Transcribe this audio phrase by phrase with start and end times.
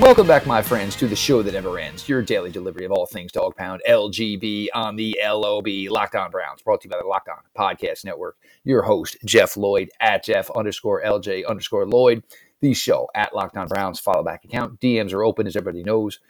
[0.00, 2.06] Welcome back, my friends, to the show that never ends.
[2.06, 6.60] Your daily delivery of all things dog pound LGB on the LOB Locked On Browns,
[6.60, 8.36] brought to you by the Locked On Podcast Network.
[8.62, 12.22] Your host, Jeff Lloyd at Jeff underscore LJ underscore Lloyd.
[12.60, 14.80] The show at Locked On Browns follow back account.
[14.80, 16.20] DMs are open, as everybody knows.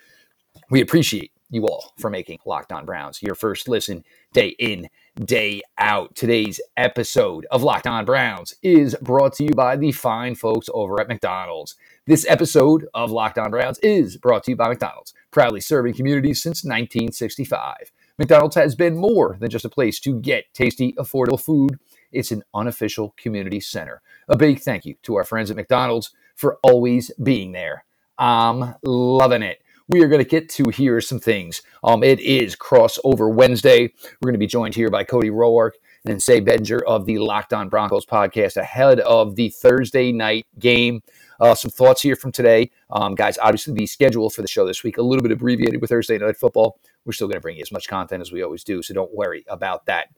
[0.71, 4.89] We appreciate you all for making Locked On Browns your first listen day in,
[5.25, 6.15] day out.
[6.15, 11.01] Today's episode of Locked On Browns is brought to you by the fine folks over
[11.01, 11.75] at McDonald's.
[12.09, 16.41] This episode of Locked On Browns is brought to you by McDonald's, proudly serving communities
[16.41, 17.91] since 1965.
[18.17, 21.81] McDonald's has been more than just a place to get tasty, affordable food.
[22.13, 24.03] It's an unofficial community center.
[24.29, 27.85] A big thank you to our friends at McDonald's for always being there.
[28.17, 29.61] I'm loving it.
[29.89, 31.63] We are going to get to hear some things.
[31.83, 33.93] Um, it is crossover Wednesday.
[34.21, 35.73] We're going to be joined here by Cody Roark
[36.05, 41.03] and Sayre Bedinger of the Locked On Broncos podcast ahead of the Thursday night game.
[41.41, 42.71] Uh, some thoughts here from today.
[42.91, 45.91] Um, guys, obviously, the schedule for the show this week, a little bit abbreviated with
[45.91, 46.79] Thursday Night Football.
[47.05, 49.15] We're still going to bring you as much content as we always do, so don't
[49.15, 50.09] worry about that.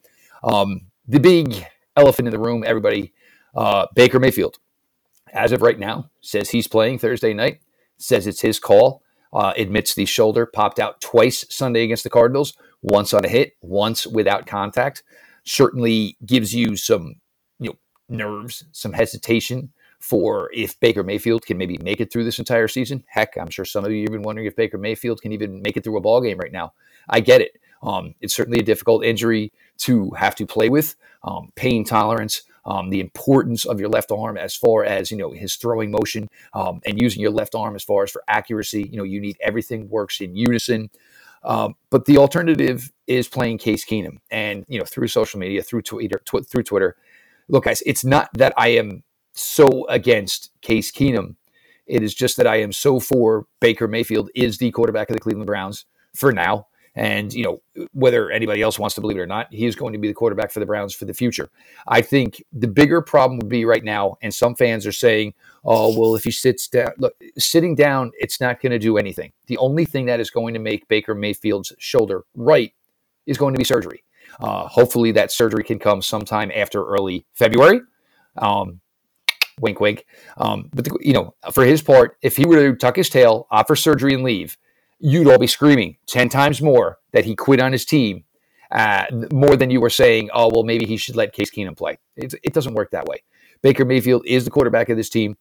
[0.42, 3.12] Um, the big elephant in the room, everybody,
[3.54, 4.58] uh, Baker Mayfield,
[5.32, 7.60] as of right now, says he's playing Thursday night,
[7.96, 9.02] says it's his call,
[9.32, 13.56] uh, admits the shoulder popped out twice Sunday against the Cardinals, once on a hit,
[13.60, 15.02] once without contact.
[15.44, 17.16] Certainly gives you some
[17.58, 17.76] you know
[18.08, 23.04] nerves, some hesitation for if Baker Mayfield can maybe make it through this entire season.
[23.08, 25.76] Heck, I'm sure some of you have been wondering if Baker Mayfield can even make
[25.76, 26.72] it through a ball game right now.
[27.08, 27.58] I get it.
[27.82, 30.96] Um, it's certainly a difficult injury to have to play with.
[31.22, 35.32] Um, pain tolerance, um, the importance of your left arm as far as you know
[35.32, 38.88] his throwing motion um, and using your left arm as far as for accuracy.
[38.90, 40.90] You know, you need everything works in unison.
[41.44, 45.82] Um, but the alternative is playing Case Keenum, and you know through social media, through
[45.82, 46.96] Twitter, tw- through Twitter.
[47.48, 49.02] Look, guys, it's not that I am
[49.38, 51.36] so against Case Keenum.
[51.86, 55.20] It is just that I am so for Baker Mayfield is the quarterback of the
[55.20, 56.66] Cleveland Browns for now.
[56.94, 59.92] And, you know, whether anybody else wants to believe it or not, he is going
[59.92, 61.48] to be the quarterback for the Browns for the future.
[61.86, 65.34] I think the bigger problem would be right now, and some fans are saying,
[65.64, 69.32] oh, well, if he sits down, look, sitting down, it's not going to do anything.
[69.46, 72.72] The only thing that is going to make Baker Mayfield's shoulder right
[73.26, 74.02] is going to be surgery.
[74.40, 77.80] Uh, hopefully, that surgery can come sometime after early February.
[78.36, 78.80] Um,
[79.60, 80.06] wink, wink.
[80.36, 83.46] Um, but the, you know, for his part, if he were to tuck his tail,
[83.50, 84.56] opt for surgery, and leave,
[84.98, 88.24] you'd all be screaming ten times more that he quit on his team,
[88.70, 91.98] uh, more than you were saying, "Oh, well, maybe he should let Case Keenum play."
[92.16, 93.22] It doesn't work that way.
[93.62, 95.36] Baker Mayfield is the quarterback of this team.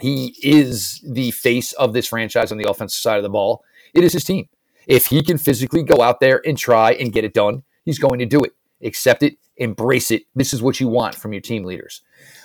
[0.00, 3.62] He is the face of this franchise on the offensive side of the ball.
[3.94, 4.48] It is his team.
[4.86, 8.18] If he can physically go out there and try and get it done, he's going
[8.18, 8.52] to do it.
[8.82, 10.24] Accept it, embrace it.
[10.34, 12.02] This is what you want from your team leaders.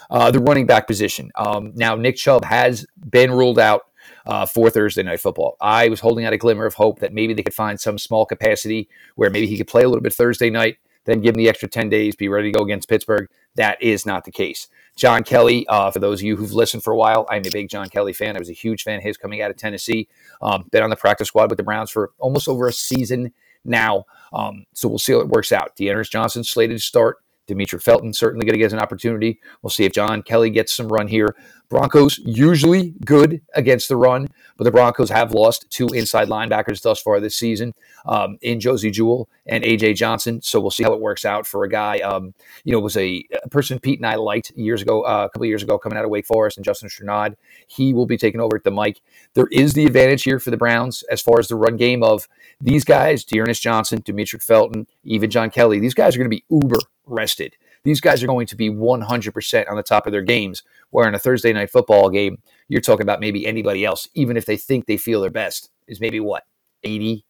[0.09, 1.31] Uh, the running back position.
[1.35, 3.83] Um, now, Nick Chubb has been ruled out
[4.25, 5.57] uh, for Thursday night football.
[5.59, 8.25] I was holding out a glimmer of hope that maybe they could find some small
[8.25, 11.49] capacity where maybe he could play a little bit Thursday night, then give him the
[11.49, 13.27] extra 10 days, be ready to go against Pittsburgh.
[13.55, 14.67] That is not the case.
[14.95, 17.69] John Kelly, uh, for those of you who've listened for a while, I'm a big
[17.69, 18.35] John Kelly fan.
[18.35, 20.07] I was a huge fan of his coming out of Tennessee.
[20.41, 23.31] Um, been on the practice squad with the Browns for almost over a season
[23.63, 24.05] now.
[24.33, 25.75] Um, so we'll see how it works out.
[25.75, 27.17] D'Ernest Johnson slated to start.
[27.47, 29.39] Demetric Felton certainly going to get an opportunity.
[29.61, 31.35] We'll see if John Kelly gets some run here.
[31.69, 37.01] Broncos usually good against the run, but the Broncos have lost two inside linebackers thus
[37.01, 37.73] far this season
[38.05, 40.41] um, in Josey Jewell and AJ Johnson.
[40.41, 41.99] So we'll see how it works out for a guy.
[41.99, 42.33] Um,
[42.63, 45.45] you know, was a, a, person Pete and I liked years ago, uh, a couple
[45.45, 47.35] years ago, coming out of Wake Forest, and Justin Strnad.
[47.67, 49.01] He will be taking over at the mic.
[49.33, 52.29] There is the advantage here for the Browns as far as the run game of
[52.61, 55.79] these guys: D'Ernest Johnson, Demetric Felton, even John Kelly.
[55.79, 57.57] These guys are going to be uber rested.
[57.83, 60.63] These guys are going to be 100% on the top of their games.
[60.89, 64.45] Where in a Thursday night football game, you're talking about maybe anybody else, even if
[64.45, 66.43] they think they feel their best, is maybe what,
[66.85, 67.23] 80%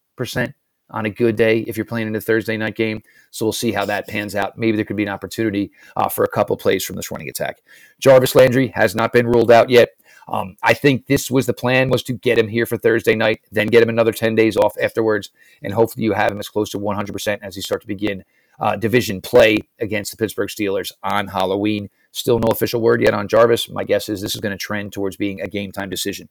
[0.90, 3.02] on a good day if you're playing in a Thursday night game.
[3.32, 4.58] So we'll see how that pans out.
[4.58, 7.62] Maybe there could be an opportunity uh, for a couple plays from this running attack.
[8.00, 9.90] Jarvis Landry has not been ruled out yet.
[10.30, 13.42] Um, I think this was the plan was to get him here for Thursday night,
[13.52, 15.30] then get him another 10 days off afterwards,
[15.64, 18.26] and hopefully you have him as close to 100% as you start to begin
[18.60, 21.90] uh, division play against the Pittsburgh Steelers on Halloween.
[22.12, 23.70] Still no official word yet on Jarvis.
[23.70, 26.30] My guess is this is going to trend towards being a game time decision.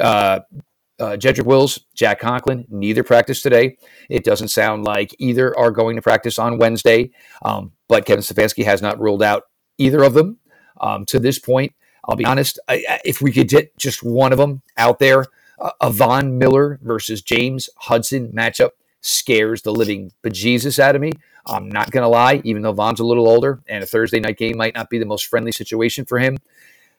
[0.00, 0.40] Uh,
[0.98, 3.76] uh, Jedrick Wills, Jack Conklin, neither practice today.
[4.08, 7.10] It doesn't sound like either are going to practice on Wednesday,
[7.44, 9.44] um, but Kevin Stefanski has not ruled out
[9.78, 10.38] either of them
[10.80, 11.74] um, to this point.
[12.08, 12.58] I'll be honest.
[12.68, 15.26] I, if we could get just one of them out there,
[15.58, 18.70] uh, a Von Miller versus James Hudson matchup
[19.06, 21.12] scares the living bejesus out of me.
[21.46, 24.36] I'm not going to lie, even though Von's a little older and a Thursday night
[24.36, 26.38] game might not be the most friendly situation for him.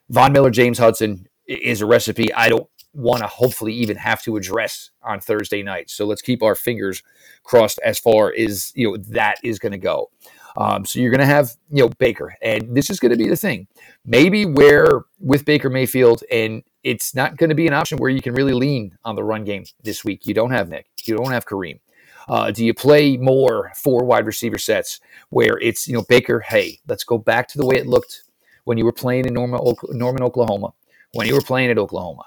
[0.10, 4.38] Von Miller, James Hudson is a recipe I don't want to hopefully even have to
[4.38, 5.90] address on Thursday night.
[5.90, 7.04] So let's keep our fingers
[7.44, 10.10] crossed as far as you know that is going to go.
[10.56, 13.28] Um, so you're going to have you know Baker, and this is going to be
[13.28, 13.68] the thing.
[14.06, 18.22] Maybe where with Baker Mayfield, and it's not going to be an option where you
[18.22, 20.26] can really lean on the run game this week.
[20.26, 21.80] You don't have Nick, you don't have Kareem.
[22.28, 26.40] Uh, do you play more four wide receiver sets where it's you know Baker?
[26.40, 28.24] Hey, let's go back to the way it looked
[28.66, 29.60] when you were playing in Norman,
[30.24, 30.74] Oklahoma.
[31.14, 32.24] When you were playing at Oklahoma,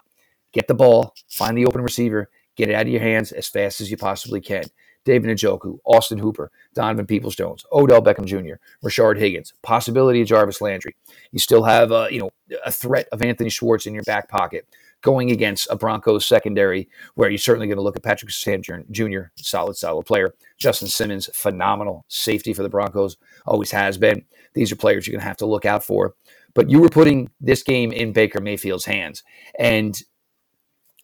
[0.52, 3.80] get the ball, find the open receiver, get it out of your hands as fast
[3.80, 4.64] as you possibly can.
[5.04, 10.60] David Njoku, Austin Hooper, Donovan Peoples Jones, Odell Beckham Jr., Rashard Higgins, possibility of Jarvis
[10.60, 10.94] Landry.
[11.32, 12.30] You still have a, you know,
[12.64, 14.66] a threat of Anthony Schwartz in your back pocket
[15.02, 19.28] going against a Broncos secondary where you're certainly going to look at Patrick Surtain Jr.,
[19.36, 20.34] solid, solid player.
[20.58, 23.16] Justin Simmons, phenomenal safety for the Broncos,
[23.46, 24.24] always has been.
[24.54, 26.14] These are players you're going to have to look out for.
[26.54, 29.22] But you were putting this game in Baker Mayfield's hands.
[29.58, 30.00] And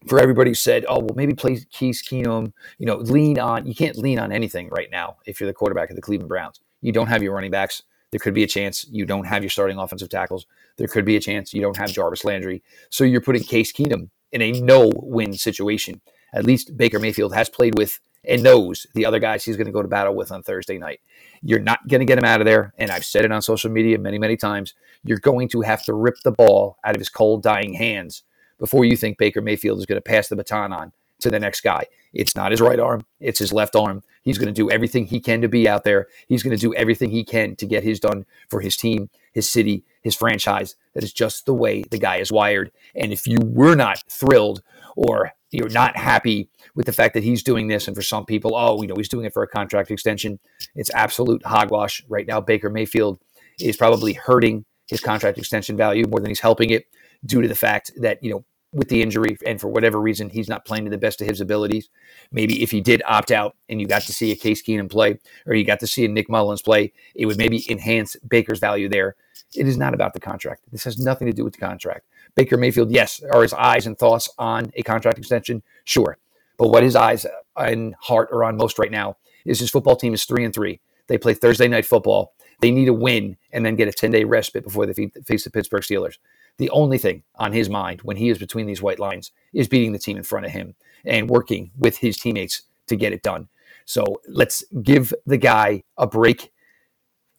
[0.07, 3.75] for everybody who said, oh, well, maybe play Case Keenum, you know, lean on, you
[3.75, 6.61] can't lean on anything right now if you're the quarterback of the Cleveland Browns.
[6.81, 7.83] You don't have your running backs.
[8.11, 10.47] There could be a chance you don't have your starting offensive tackles.
[10.77, 12.63] There could be a chance you don't have Jarvis Landry.
[12.91, 16.01] So you're putting Case Keenum in a no win situation.
[16.35, 19.73] At least Baker Mayfield has played with and knows the other guys he's going to
[19.73, 21.01] go to battle with on Thursday night.
[21.43, 22.75] You're not going to get him out of there.
[22.77, 24.75] And I've said it on social media many, many times.
[25.05, 28.25] You're going to have to rip the ball out of his cold, dying hands
[28.59, 31.61] before you think Baker Mayfield is going to pass the baton on to the next
[31.61, 31.85] guy.
[32.13, 34.03] It's not his right arm, it's his left arm.
[34.27, 36.09] He's going to do everything he can to be out there.
[36.27, 39.49] He's going to do everything he can to get his done for his team, his
[39.49, 40.75] city, his franchise.
[40.95, 42.73] That is just the way the guy is wired.
[42.97, 44.63] And if you were not thrilled
[44.97, 48.57] or you're not happy with the fact that he's doing this, and for some people,
[48.57, 50.41] oh, you know, he's doing it for a contract extension,
[50.75, 52.03] it's absolute hogwash.
[52.09, 53.21] Right now, Baker Mayfield
[53.61, 56.87] is probably hurting his contract extension value more than he's helping it
[57.25, 60.49] due to the fact that, you know, with the injury and for whatever reason he's
[60.49, 61.89] not playing to the best of his abilities.
[62.31, 65.19] Maybe if he did opt out and you got to see a Case Keenum play
[65.47, 68.89] or you got to see a Nick Mullens play, it would maybe enhance Baker's value
[68.89, 69.17] there.
[69.55, 70.63] It is not about the contract.
[70.73, 72.07] This has nothing to do with the contract.
[72.35, 75.63] Baker Mayfield, yes, are his eyes and thoughts on a contract extension?
[75.85, 76.19] Sure.
[76.59, 77.27] But what his eyes
[77.57, 80.81] and heart are on most right now is his football team is three and three.
[81.07, 82.35] They play Thursday night football.
[82.61, 85.51] They need a win and then get a 10 day respite before they face the
[85.51, 86.17] Pittsburgh Steelers.
[86.59, 89.93] The only thing on his mind when he is between these white lines is beating
[89.93, 90.75] the team in front of him
[91.05, 93.49] and working with his teammates to get it done.
[93.85, 96.53] So let's give the guy a break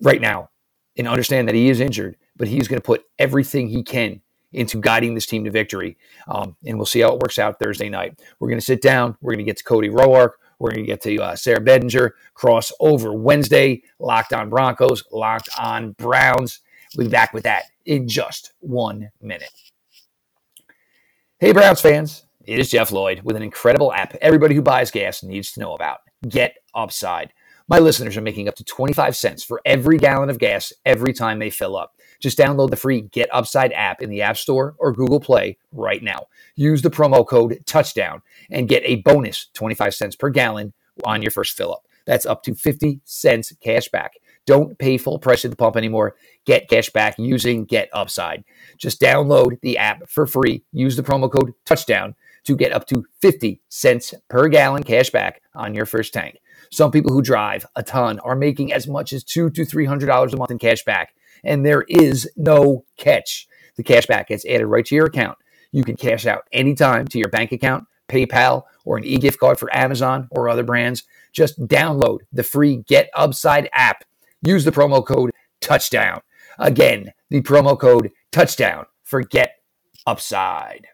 [0.01, 0.49] right now
[0.97, 4.21] and understand that he is injured, but he's going to put everything he can
[4.53, 5.97] into guiding this team to victory.
[6.27, 8.19] Um, and we'll see how it works out Thursday night.
[8.39, 9.17] We're going to sit down.
[9.21, 10.31] We're going to get to Cody Roark.
[10.59, 12.11] We're going to get to uh, Sayre Bedinger.
[12.33, 13.83] Cross over Wednesday.
[13.99, 15.03] Locked on Broncos.
[15.11, 16.61] Locked on Browns.
[16.97, 19.51] We'll be back with that in just one minute.
[21.39, 25.21] Hey, Browns fans, it is Jeff Lloyd with an incredible app everybody who buys gas
[25.21, 27.33] needs to know about Get Upside.
[27.67, 31.37] My listeners are making up to 25 cents for every gallon of gas every time
[31.37, 31.93] they fill up.
[32.19, 36.01] Just download the free Get Upside app in the App Store or Google Play right
[36.01, 36.25] now.
[36.55, 40.73] Use the promo code Touchdown and get a bonus 25 cents per gallon
[41.05, 41.85] on your first fill up.
[42.07, 44.13] That's up to 50 cents cash back.
[44.47, 46.15] Don't pay full price at the pump anymore.
[46.45, 48.45] Get cash back using Get Upside.
[48.77, 50.63] Just download the app for free.
[50.71, 55.41] Use the promo code Touchdown to get up to 50 cents per gallon cash back
[55.53, 56.39] on your first tank.
[56.71, 60.07] Some people who drive a ton are making as much as two to three hundred
[60.07, 61.13] dollars a month in cash back,
[61.43, 63.47] and there is no catch.
[63.77, 65.37] The cash back gets added right to your account.
[65.71, 69.75] You can cash out anytime to your bank account, PayPal, or an e-gift card for
[69.75, 71.03] Amazon or other brands.
[71.33, 74.03] Just download the free Get Upside app
[74.41, 76.21] use the promo code touchdown.
[76.59, 79.55] Again, the promo code touchdown Forget
[80.05, 80.87] Upside.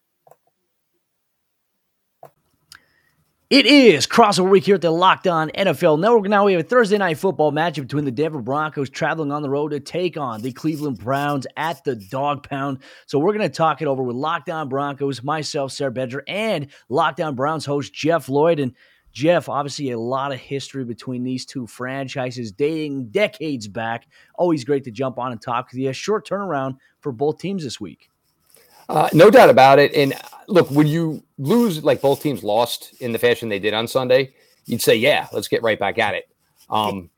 [3.54, 6.28] It is crossover week here at the Locked On NFL Network.
[6.28, 9.50] Now we have a Thursday night football matchup between the Denver Broncos traveling on the
[9.50, 12.80] road to take on the Cleveland Browns at the Dog Pound.
[13.06, 16.66] So we're going to talk it over with Locked On Broncos, myself, Sayre Bedinger, and
[16.90, 18.60] Locked On Browns host Jeff Lloyd.
[18.60, 18.74] And
[19.14, 24.08] Jeff, obviously a lot of history between these two franchises dating decades back.
[24.36, 25.94] Always great to jump on and talk with you.
[25.94, 28.10] Short turnaround for both teams this week.
[28.90, 29.94] Uh, no doubt about it.
[29.94, 30.14] And
[30.48, 34.34] look, when you lose like both teams lost in the fashion they did on Sunday,
[34.66, 36.28] you'd say, yeah, let's get right back at it.
[36.70, 37.10] Um,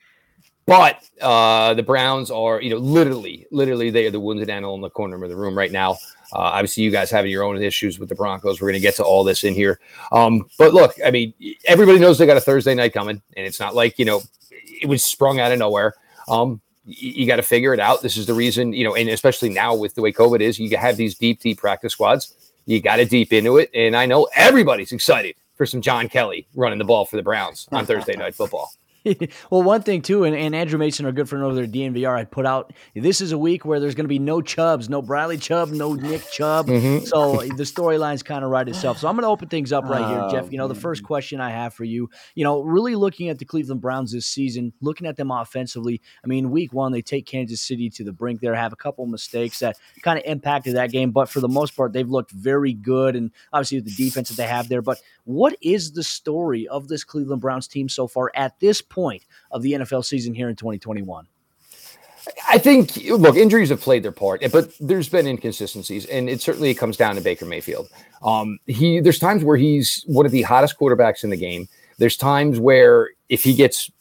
[0.65, 4.81] but uh, the Browns are, you know, literally, literally, they are the wounded animal in
[4.81, 5.91] the corner of the room right now.
[6.33, 8.59] Uh, obviously, you guys having your own issues with the Broncos.
[8.59, 9.79] We're going to get to all this in here.
[10.11, 11.33] Um, but look, I mean,
[11.65, 14.87] everybody knows they got a Thursday night coming, and it's not like you know it
[14.87, 15.93] was sprung out of nowhere.
[16.27, 18.01] Um, you, you got to figure it out.
[18.01, 20.75] This is the reason, you know, and especially now with the way COVID is, you
[20.77, 22.33] have these deep, deep practice squads.
[22.65, 26.47] You got to deep into it, and I know everybody's excited for some John Kelly
[26.55, 28.73] running the ball for the Browns on Thursday night football.
[29.49, 32.17] well, one thing too, and, and Andrew Mason, our good friend over there at DNVR,
[32.17, 35.01] I put out this is a week where there's going to be no Chubs, no
[35.01, 36.67] Bradley Chubb, no Nick Chubb.
[36.67, 37.05] Mm-hmm.
[37.05, 38.97] So the storyline's kind of right itself.
[38.97, 40.51] So I'm going to open things up right here, oh, Jeff.
[40.51, 43.45] You know, the first question I have for you, you know, really looking at the
[43.45, 46.01] Cleveland Browns this season, looking at them offensively.
[46.23, 48.41] I mean, week one they take Kansas City to the brink.
[48.41, 51.75] There have a couple mistakes that kind of impacted that game, but for the most
[51.75, 54.81] part, they've looked very good, and obviously the defense that they have there.
[54.81, 59.23] But what is the story of this Cleveland Browns team so far at this point
[59.51, 61.27] of the NFL season here in 2021?
[62.47, 66.73] I think look, injuries have played their part, but there's been inconsistencies, and it certainly
[66.73, 67.87] comes down to Baker Mayfield.
[68.23, 71.67] Um, he there's times where he's one of the hottest quarterbacks in the game.
[71.97, 73.91] There's times where if he gets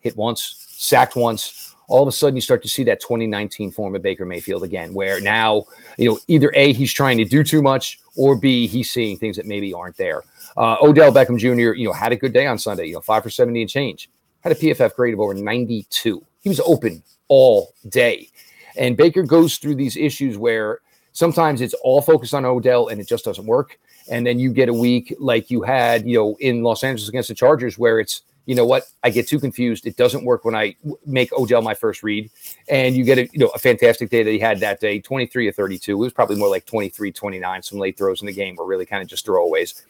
[0.00, 3.94] hit once, sacked once, all of a sudden you start to see that 2019 form
[3.94, 5.64] of Baker Mayfield again, where now
[5.98, 9.36] you know either a he's trying to do too much, or b he's seeing things
[9.36, 10.22] that maybe aren't there.
[10.56, 11.74] Uh, Odell Beckham Jr.
[11.74, 14.08] you know had a good day on Sunday, you know five for 70 and change
[14.42, 16.24] had a PFF grade of over 92.
[16.40, 18.28] He was open all day.
[18.76, 20.80] And Baker goes through these issues where
[21.12, 23.78] sometimes it's all focused on Odell and it just doesn't work.
[24.10, 27.28] And then you get a week like you had, you know, in Los Angeles against
[27.28, 29.86] the Chargers, where it's, you know what, I get too confused.
[29.86, 30.74] It doesn't work when I
[31.06, 32.28] make Odell my first read.
[32.68, 35.46] And you get a, you know, a fantastic day that he had that day, 23
[35.46, 35.92] or 32.
[35.92, 37.62] It was probably more like 23, 29.
[37.62, 39.80] Some late throws in the game were really kind of just throwaways.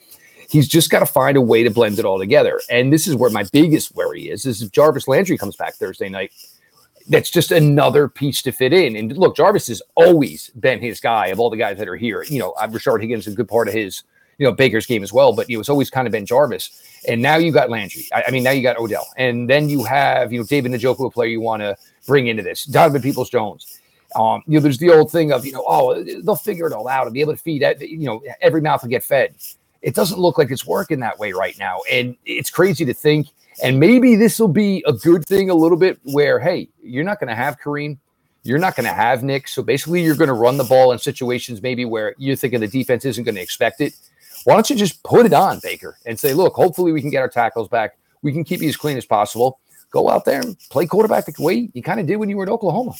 [0.48, 2.60] He's just got to find a way to blend it all together.
[2.70, 6.08] And this is where my biggest worry is: is if Jarvis Landry comes back Thursday
[6.08, 6.32] night,
[7.08, 8.96] that's just another piece to fit in.
[8.96, 12.24] And look, Jarvis has always been his guy of all the guys that are here.
[12.24, 14.04] You know, Rashard Higgins is a good part of his,
[14.38, 16.82] you know, Baker's game as well, but it was always kind of been Jarvis.
[17.08, 18.08] And now you got Landry.
[18.12, 19.06] I, I mean, now you got Odell.
[19.16, 22.42] And then you have, you know, David Njoku, a player you want to bring into
[22.42, 22.64] this.
[22.64, 23.78] Donovan Peoples Jones.
[24.14, 26.86] Um, you know, there's the old thing of, you know, oh, they'll figure it all
[26.86, 29.34] out and be able to feed, you know, every mouth will get fed
[29.82, 31.80] it doesn't look like it's working that way right now.
[31.90, 33.28] And it's crazy to think.
[33.62, 37.20] And maybe this will be a good thing a little bit where, hey, you're not
[37.20, 37.98] going to have Kareem.
[38.44, 39.46] You're not going to have Nick.
[39.46, 42.68] So basically, you're going to run the ball in situations maybe where you're thinking the
[42.68, 43.94] defense isn't going to expect it.
[44.44, 47.20] Why don't you just put it on, Baker, and say, look, hopefully we can get
[47.20, 47.98] our tackles back.
[48.22, 49.60] We can keep you as clean as possible.
[49.90, 52.44] Go out there and play quarterback the way you kind of did when you were
[52.44, 52.94] in Oklahoma.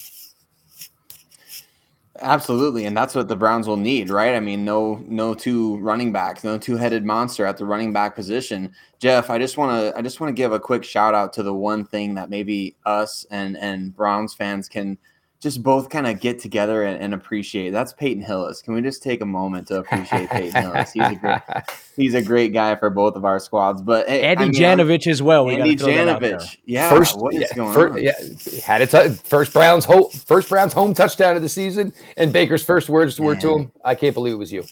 [2.21, 4.35] Absolutely, and that's what the Browns will need, right?
[4.35, 8.75] I mean, no, no two running backs, no two-headed monster at the running back position.
[8.99, 11.43] Jeff, I just want to, I just want to give a quick shout out to
[11.43, 14.99] the one thing that maybe us and and Browns fans can
[15.43, 17.71] just both kind of get together and, and, appreciate.
[17.71, 18.63] That's Peyton Hillis.
[18.63, 20.93] Can we just take a moment to appreciate Peyton Hillis?
[20.93, 21.41] He's a great,
[21.97, 23.83] he's a great guy for both of our squads.
[23.83, 25.45] But hey, Andy I mean, Janovich as well.
[25.45, 26.89] We Andy Janovich, yeah.
[26.89, 28.03] First, what is yeah, going first, on?
[28.03, 32.33] Yeah, had a t- first Browns home, first Browns home touchdown of the season, and
[32.33, 34.65] Baker's first words were to him, "I can't believe it was you."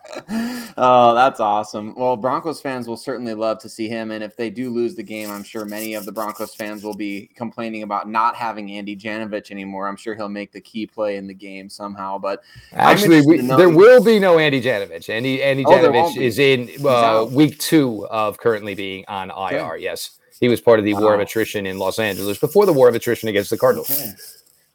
[0.77, 1.95] oh, that's awesome.
[1.95, 4.11] Well, Broncos fans will certainly love to see him.
[4.11, 6.95] And if they do lose the game, I'm sure many of the Broncos fans will
[6.95, 9.87] be complaining about not having Andy Janovich anymore.
[9.87, 12.17] I'm sure he'll make the key play in the game somehow.
[12.17, 12.43] But
[12.73, 15.09] actually, we, there will be no Andy Janovich.
[15.09, 19.73] Andy, Andy oh, Janovich is in uh, week two of currently being on IR.
[19.73, 19.83] Okay.
[19.83, 20.19] Yes.
[20.39, 21.01] He was part of the wow.
[21.01, 23.91] war of attrition in Los Angeles before the war of attrition against the Cardinals.
[23.91, 24.13] Okay.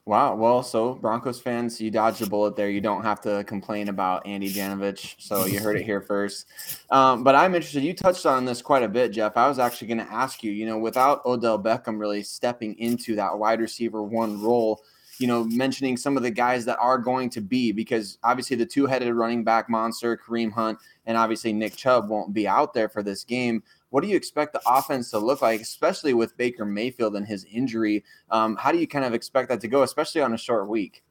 [0.07, 0.35] Wow.
[0.35, 2.69] Well, so Broncos fans, you dodged a bullet there.
[2.69, 5.15] You don't have to complain about Andy Janovich.
[5.19, 6.47] So you heard it here first.
[6.91, 7.83] Um, but I'm interested.
[7.83, 9.39] You touched on this quite a bit, Jeff.
[9.39, 13.17] I was actually going to ask you, you know, without Odell Beckham really stepping into
[13.17, 14.83] that wide receiver one role,
[15.19, 18.67] you know, mentioning some of the guys that are going to be, because obviously the
[18.67, 22.91] two headed running back monster, Kareem Hunt, and obviously Nick Chubb won't be out there
[22.91, 23.63] for this game.
[23.95, 27.45] What do you expect the offense to look like, especially with Baker Mayfield and his
[27.45, 28.05] injury?
[28.29, 31.05] Um, how do you kind of expect that to go, especially on a short week?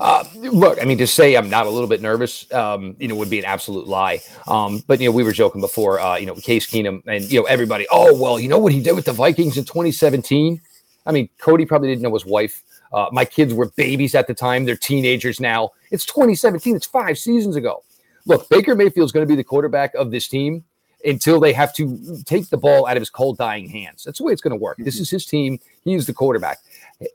[0.00, 3.14] Uh, look, I mean, to say I'm not a little bit nervous, um, you know,
[3.14, 4.20] would be an absolute lie.
[4.48, 7.38] Um, but you know, we were joking before, uh, you know, Case Keenum and you
[7.38, 7.86] know everybody.
[7.92, 10.60] Oh well, you know what he did with the Vikings in 2017.
[11.06, 12.64] I mean, Cody probably didn't know his wife.
[12.92, 15.70] Uh, my kids were babies at the time; they're teenagers now.
[15.92, 16.74] It's 2017.
[16.74, 17.84] It's five seasons ago.
[18.26, 20.64] Look, Baker Mayfield's going to be the quarterback of this team
[21.04, 24.04] until they have to take the ball out of his cold, dying hands.
[24.04, 24.78] That's the way it's going to work.
[24.78, 25.02] This mm-hmm.
[25.02, 25.58] is his team.
[25.84, 26.58] He's the quarterback.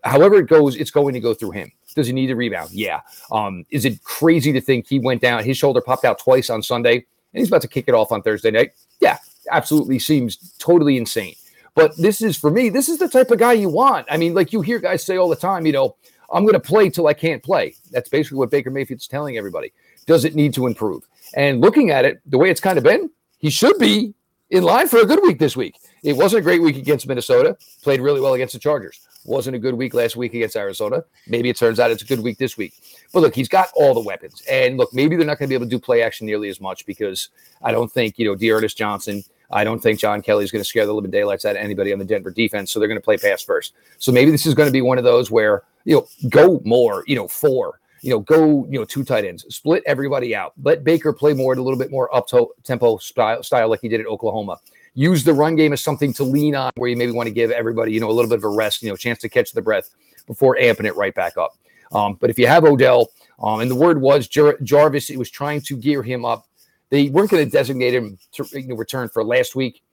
[0.03, 1.71] However it goes, it's going to go through him.
[1.95, 2.71] Does he need a rebound?
[2.71, 3.01] Yeah.
[3.31, 5.43] Um, is it crazy to think he went down?
[5.43, 7.05] His shoulder popped out twice on Sunday, and
[7.39, 8.71] he's about to kick it off on Thursday night.
[8.99, 9.17] Yeah,
[9.51, 11.35] absolutely seems totally insane.
[11.73, 14.07] But this is for me, this is the type of guy you want.
[14.09, 15.95] I mean, like you hear guys say all the time, you know,
[16.31, 17.75] I'm going to play till I can't play.
[17.91, 19.71] That's basically what Baker Mayfield's telling everybody.
[20.05, 21.07] Does it need to improve?
[21.35, 24.13] And looking at it, the way it's kind of been, he should be
[24.49, 25.77] in line for a good week this week.
[26.03, 27.57] It wasn't a great week against Minnesota.
[27.81, 29.01] Played really well against the Chargers.
[29.25, 31.03] Wasn't a good week last week against Arizona.
[31.27, 32.73] Maybe it turns out it's a good week this week.
[33.13, 34.41] But look, he's got all the weapons.
[34.49, 36.61] And look, maybe they're not going to be able to do play action nearly as
[36.61, 37.29] much because
[37.61, 40.67] I don't think, you know, D'Ernest Johnson, I don't think John Kelly is going to
[40.67, 42.71] scare the living daylights out of anybody on the Denver defense.
[42.71, 43.73] So they're going to play pass first.
[43.97, 47.03] So maybe this is going to be one of those where, you know, go more,
[47.05, 50.53] you know, four, you know, go, you know, two tight ends, split everybody out.
[50.61, 52.27] Let Baker play more a little bit more up
[52.63, 54.59] tempo style, style like he did at Oklahoma
[54.97, 57.51] use the run game as something to lean on where you maybe want to give
[57.51, 59.61] everybody, you know, a little bit of a rest, you know, chance to catch the
[59.61, 59.91] breath
[60.25, 61.51] before amping it right back up.
[61.91, 65.29] Um, but if you have Odell, um, and the word was Jar- Jarvis, it was
[65.29, 66.47] trying to gear him up.
[66.89, 69.83] They weren't going to designate him to you know, return for last week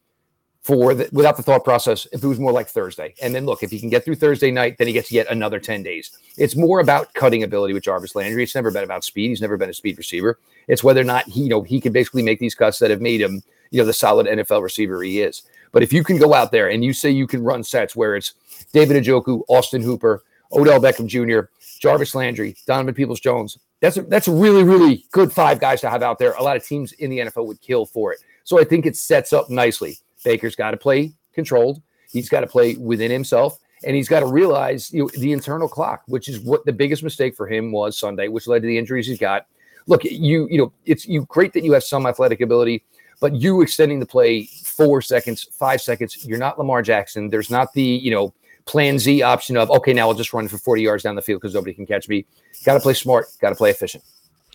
[0.64, 3.14] for the, without the thought process if it was more like Thursday.
[3.23, 5.61] And then look, if he can get through Thursday night, then he gets yet another
[5.61, 6.11] 10 days.
[6.37, 8.42] It's more about cutting ability with Jarvis Landry.
[8.42, 9.28] It's never been about speed.
[9.28, 10.40] He's never been a speed receiver.
[10.66, 13.00] It's whether or not he, you know, he can basically make these cuts that have
[13.00, 13.42] made him
[13.75, 15.42] you know the solid NFL receiver he is.
[15.73, 18.14] But if you can go out there and you say you can run sets where
[18.14, 18.35] it's
[18.73, 21.49] David Njoku, Austin Hooper, Odell Beckham Jr.,
[21.80, 25.90] Jarvis Landry, Donovan Peoples Jones, that's a, that's a really really good five guys to
[25.90, 26.35] have out there.
[26.35, 28.21] A lot of teams in the NFL would kill for it.
[28.44, 29.99] So I think it sets up nicely.
[30.24, 31.80] Baker's got to play controlled.
[32.10, 35.68] He's got to play within himself and he's got to realize you know, the internal
[35.68, 38.78] clock, which is what the biggest mistake for him was Sunday, which led to the
[38.78, 39.46] injuries he's got.
[39.86, 42.84] Look, you you know, it's you great that you have some athletic ability.
[43.20, 47.30] But you extending the play four seconds, five seconds, you're not Lamar Jackson.
[47.30, 48.34] There's not the, you know,
[48.66, 51.40] plan Z option of, okay, now I'll just run for 40 yards down the field
[51.40, 52.26] because nobody can catch me.
[52.64, 54.04] Got to play smart, got to play efficient.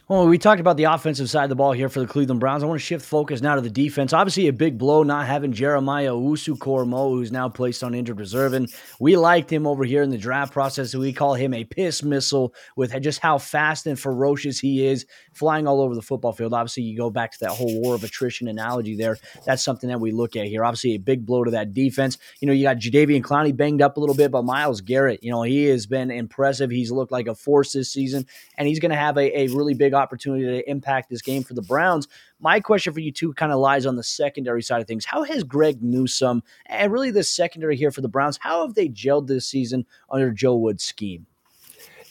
[0.09, 2.63] Well, we talked about the offensive side of the ball here for the Cleveland Browns.
[2.63, 4.11] I want to shift focus now to the defense.
[4.11, 8.53] Obviously, a big blow not having Jeremiah Owusu-Koramoah, who's now placed on injured reserve.
[8.53, 10.95] And we liked him over here in the draft process.
[10.95, 15.67] We call him a piss missile with just how fast and ferocious he is, flying
[15.67, 16.55] all over the football field.
[16.55, 19.15] Obviously, you go back to that whole war of attrition analogy there.
[19.45, 20.65] That's something that we look at here.
[20.65, 22.17] Obviously, a big blow to that defense.
[22.39, 25.29] You know, you got Jadeveon Clowney banged up a little bit, but Myles Garrett, you
[25.29, 26.71] know, he has been impressive.
[26.71, 28.25] He's looked like a force this season,
[28.57, 31.53] and he's going to have a, a really big opportunity to impact this game for
[31.53, 32.07] the Browns.
[32.39, 35.05] My question for you two kind of lies on the secondary side of things.
[35.05, 38.89] How has Greg Newsome and really the secondary here for the Browns, how have they
[38.89, 41.27] gelled this season under Joe Woods' scheme?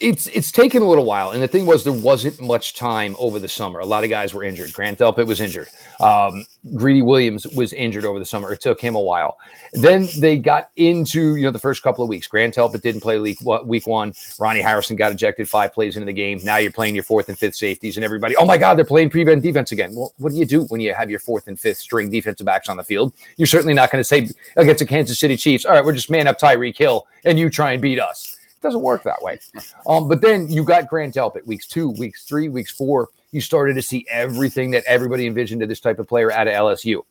[0.01, 3.39] It's it's taken a little while, and the thing was there wasn't much time over
[3.39, 3.81] the summer.
[3.81, 4.73] A lot of guys were injured.
[4.73, 5.69] Grant Delpit was injured.
[5.99, 8.53] Um, Greedy Williams was injured over the summer.
[8.53, 9.39] It took him a while.
[9.73, 12.29] Then they got into you know the first couple of weeks.
[12.29, 14.13] Grant Delpit didn't play week week one.
[14.39, 16.41] Ronnie Harrison got ejected five plays into the game.
[16.45, 19.11] Now you're playing your fourth and fifth safeties, and everybody, oh my God, they're playing
[19.11, 19.95] prevent defense again.
[19.95, 22.69] Well, what do you do when you have your fourth and fifth string defensive backs
[22.69, 23.13] on the field?
[23.37, 26.11] You're certainly not going to say against the Kansas City Chiefs, all right, we're just
[26.11, 29.39] man up Tyreek Hill, and you try and beat us doesn't work that way.
[29.87, 33.09] Um, but then you got Grant Delpit weeks two, weeks three, weeks four.
[33.31, 36.55] You started to see everything that everybody envisioned of this type of player out of
[36.55, 37.03] LSU.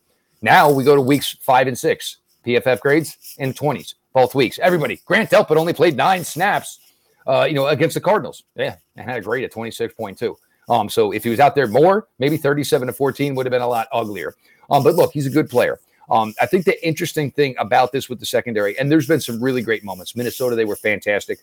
[0.42, 4.58] Now we go to weeks five and six, PFF grades in 20s, both weeks.
[4.58, 6.80] Everybody, Grant Delpit only played nine snaps,
[7.26, 8.44] uh, you know, against the Cardinals.
[8.54, 10.36] Yeah, and had a grade of 26.2.
[10.68, 13.62] Um, so if he was out there more, maybe 37 to 14 would have been
[13.62, 14.34] a lot uglier.
[14.70, 15.80] Um, but look, he's a good player.
[16.10, 19.42] Um, I think the interesting thing about this with the secondary, and there's been some
[19.42, 20.16] really great moments.
[20.16, 21.40] Minnesota, they were fantastic.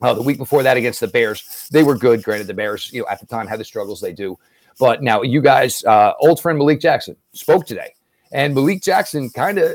[0.00, 2.22] Uh, the week before that against the Bears, they were good.
[2.22, 4.38] Granted, the Bears, you know, at the time had the struggles they do.
[4.78, 7.94] But now you guys, uh, old friend Malik Jackson spoke today,
[8.32, 9.72] and Malik Jackson kind of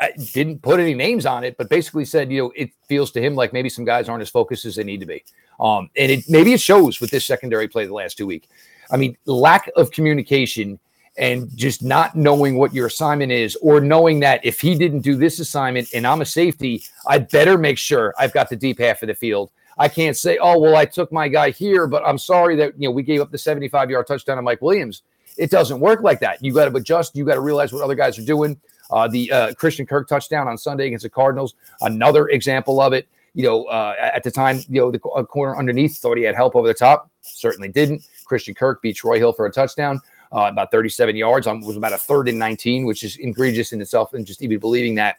[0.00, 3.20] uh, didn't put any names on it, but basically said, you know, it feels to
[3.20, 5.22] him like maybe some guys aren't as focused as they need to be.
[5.60, 8.48] Um, and it maybe it shows with this secondary play the last two weeks.
[8.90, 10.80] I mean, lack of communication
[11.18, 15.16] and just not knowing what your assignment is, or knowing that if he didn't do
[15.16, 19.02] this assignment and I'm a safety, I better make sure I've got the deep half
[19.02, 19.50] of the field.
[19.78, 22.88] I can't say, oh, well, I took my guy here, but I'm sorry that you
[22.88, 25.02] know we gave up the 75 yard touchdown to Mike Williams.
[25.36, 26.42] It doesn't work like that.
[26.44, 27.16] You got to adjust.
[27.16, 28.60] You got to realize what other guys are doing.
[28.90, 33.08] Uh, the uh, Christian Kirk touchdown on Sunday against the Cardinals, another example of it.
[33.34, 36.54] You know, uh, at the time, you know, the corner underneath thought he had help
[36.54, 37.10] over the top.
[37.22, 38.06] Certainly didn't.
[38.26, 41.92] Christian Kirk beat Troy Hill for a touchdown uh, about 37 yards on was about
[41.92, 44.14] a third and 19, which is egregious in itself.
[44.14, 45.16] And just even believing that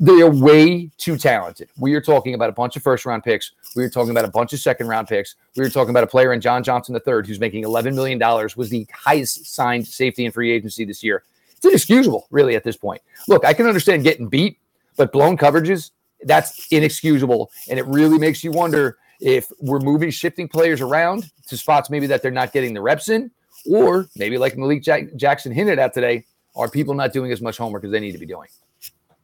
[0.00, 1.68] they are way too talented.
[1.78, 3.52] We are talking about a bunch of first round picks.
[3.76, 5.36] We are talking about a bunch of second round picks.
[5.56, 8.56] We are talking about a player in John Johnson III who's making 11 million dollars.
[8.56, 11.22] Was the highest signed safety in free agency this year.
[11.56, 13.02] It's inexcusable, really, at this point.
[13.28, 14.58] Look, I can understand getting beat,
[14.96, 15.90] but blown coverages
[16.22, 21.56] that's inexcusable, and it really makes you wonder if we're moving, shifting players around to
[21.56, 23.30] spots maybe that they're not getting the reps in
[23.66, 26.24] or maybe like Malik Jack- Jackson hinted at today,
[26.56, 28.48] are people not doing as much homework as they need to be doing?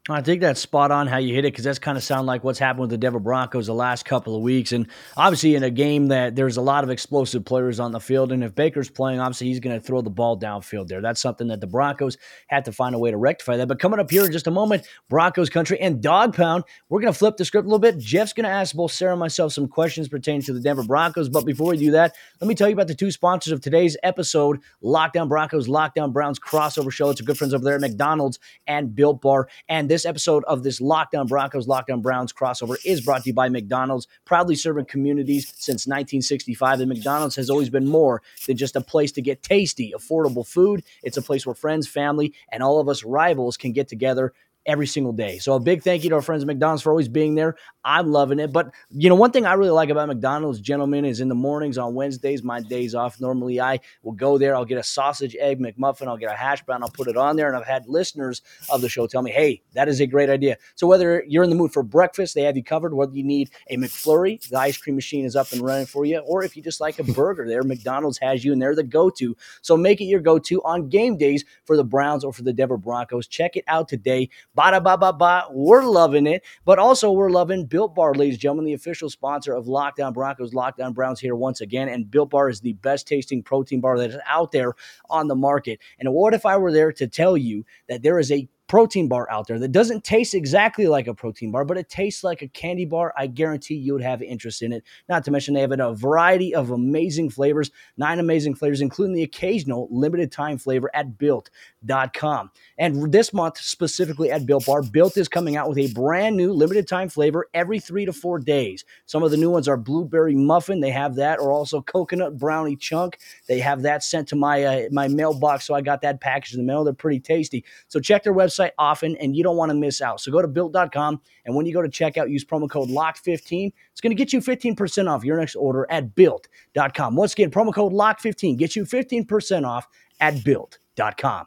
[0.08, 2.44] I think that's spot on how you hit it because that's kind of sound like
[2.44, 4.70] what's happened with the Denver Broncos the last couple of weeks.
[4.70, 8.30] And obviously, in a game that there's a lot of explosive players on the field,
[8.30, 11.00] and if Baker's playing, obviously he's going to throw the ball downfield there.
[11.00, 13.66] That's something that the Broncos had to find a way to rectify that.
[13.66, 17.12] But coming up here in just a moment, Broncos country and dog pound, we're going
[17.12, 17.98] to flip the script a little bit.
[17.98, 21.28] Jeff's going to ask both Sayre and myself some questions pertaining to the Denver Broncos.
[21.28, 23.96] But before we do that, let me tell you about the two sponsors of today's
[24.04, 27.10] episode Locked On Broncos, Locked On Browns crossover show.
[27.10, 28.38] It's a good friends over there at McDonald's
[28.68, 29.48] and Built Bar.
[29.68, 33.30] And this episode of this Locked On Broncos, Locked On Browns crossover is brought to
[33.30, 36.80] you by McDonald's, proudly serving communities since 1965.
[36.80, 40.82] And McDonald's has always been more than just a place to get tasty, affordable food.
[41.02, 44.32] It's a place where friends, family, and all of us rivals can get together
[44.66, 45.38] every single day.
[45.38, 47.56] So a big thank you to our friends at McDonald's for always being there.
[47.84, 48.52] I'm loving it.
[48.52, 51.78] But you know, one thing I really like about McDonald's, gentlemen, is in the mornings
[51.78, 53.20] on Wednesdays, my days off.
[53.20, 56.62] Normally I will go there, I'll get a sausage egg McMuffin, I'll get a hash
[56.62, 57.46] brown, I'll put it on there.
[57.48, 60.56] And I've had listeners of the show tell me, hey, that is a great idea.
[60.74, 62.94] So whether you're in the mood for breakfast, they have you covered.
[62.94, 66.18] Whether you need a McFlurry, the ice cream machine is up and running for you.
[66.18, 69.36] Or if you just like a burger there, McDonald's has you and they're the go-to.
[69.62, 72.76] So make it your go-to on game days for the Browns or for the Denver
[72.76, 73.26] Broncos.
[73.26, 74.28] Check it out today.
[74.56, 75.46] Bada ba ba ba.
[75.50, 76.42] We're loving it.
[76.64, 80.12] But also we're loving Built Bar, ladies and gentlemen, the official sponsor of Locked On
[80.12, 81.88] Broncos, Locked On Browns here once again.
[81.88, 84.74] And Built Bar is the best tasting protein bar that is out there
[85.10, 85.80] on the market.
[85.98, 89.30] And what if I were there to tell you that there is a protein bar
[89.30, 92.48] out there that doesn't taste exactly like a protein bar, but it tastes like a
[92.48, 94.82] candy bar, I guarantee you would have interest in it.
[95.08, 99.22] Not to mention, they have a variety of amazing flavors, nine amazing flavors, including the
[99.22, 102.50] occasional limited time flavor at built.com.
[102.78, 106.52] And this month, specifically at Built Bar, Built is coming out with a brand new
[106.52, 108.84] limited time flavor every three to four days.
[109.06, 112.76] Some of the new ones are blueberry muffin, they have that, or also coconut brownie
[112.76, 113.18] chunk.
[113.46, 116.58] They have that sent to my uh, my mailbox, so I got that package in
[116.58, 116.84] the mail.
[116.84, 117.64] They're pretty tasty.
[117.88, 120.20] So check their website website often and you don't want to miss out.
[120.20, 123.72] So go to built.com and when you go to checkout, use promo code LOCK15.
[123.92, 127.16] It's going to get you 15% off your next order at built.com.
[127.16, 129.86] Once again, promo code LOCK15 gets you 15% off
[130.20, 131.46] at built.com.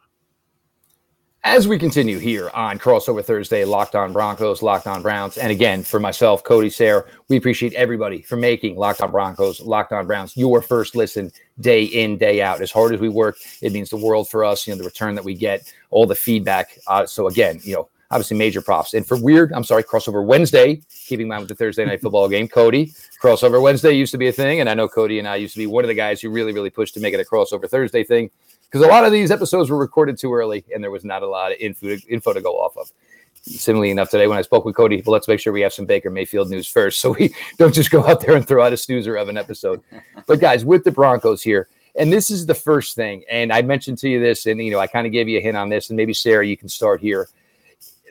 [1.46, 5.84] As we continue here on Crossover Thursday, Locked On Broncos, Locked On Browns, and again,
[5.84, 10.36] for myself, Cody Sayre, we appreciate everybody for making Locked On Broncos, Locked On Browns
[10.36, 12.62] your first listen day in, day out.
[12.62, 15.16] As hard as we work, it means the world for us, you know, the return
[15.16, 16.78] that we get, all the feedback.
[16.88, 18.94] Uh, so again, you know, obviously major props.
[18.94, 22.50] And for weird, I'm sorry, crossover Wednesday, keeping mind with the Thursday night football game,
[22.50, 22.88] Cody,
[23.24, 24.60] crossover Wednesday used to be a thing.
[24.60, 26.52] And I know Cody and I used to be one of the guys who really,
[26.52, 28.30] really pushed to make it a crossover Thursday thing
[28.70, 31.28] because a lot of these episodes were recorded too early and there was not a
[31.28, 32.92] lot of info, info to go off of.
[33.42, 35.86] Similarly enough, today when I spoke with Cody, well, let's make sure we have some
[35.86, 38.78] Baker Mayfield news first, so we don't just go out there and throw out a
[38.78, 39.82] snoozer of an episode.
[40.28, 43.98] but guys, with the Broncos here, and this is the first thing, and I mentioned
[44.00, 45.90] to you this, and you know, I kind of gave you a hint on this,
[45.90, 47.28] and maybe Sayre, you can start here.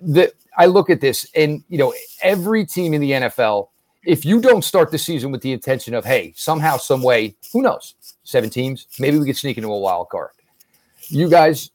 [0.03, 3.69] The I look at this, and you know, every team in the NFL,
[4.05, 7.63] if you don't start the season with the intention of, hey, somehow, some way, who
[7.63, 7.95] knows,
[8.25, 10.31] seven teams, maybe we could sneak into a wild card
[11.11, 11.71] you guys